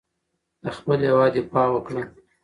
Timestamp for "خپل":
0.77-0.99